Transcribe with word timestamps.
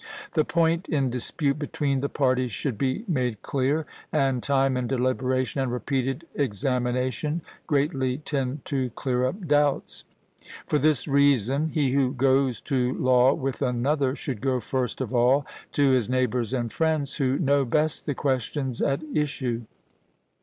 The 0.33 0.43
point 0.43 0.89
in 0.89 1.11
dispute 1.11 1.59
between 1.59 2.01
the 2.01 2.09
parties 2.09 2.51
should 2.51 2.75
be 2.75 3.05
made 3.07 3.43
clear; 3.43 3.85
and 4.11 4.41
time, 4.41 4.75
and 4.75 4.89
deliberation, 4.89 5.61
and 5.61 5.71
repeated 5.71 6.25
examination, 6.33 7.43
greatly 7.67 8.17
tend 8.17 8.65
to 8.65 8.89
clear 8.95 9.25
up 9.25 9.45
doubts. 9.47 10.03
For 10.65 10.79
this 10.79 11.07
reason, 11.07 11.67
he 11.67 11.91
who 11.91 12.13
goes 12.15 12.59
to 12.61 12.95
law 12.97 13.35
with 13.35 13.61
another, 13.61 14.15
should 14.15 14.41
go 14.41 14.59
first 14.59 15.01
of 15.01 15.13
all 15.13 15.45
to 15.73 15.91
his 15.91 16.09
neighbours 16.09 16.51
and 16.51 16.73
friends 16.73 17.17
who 17.17 17.37
know 17.37 17.63
best 17.63 18.07
the 18.07 18.15
questions 18.15 18.81
at 18.81 19.03
issue. 19.13 19.65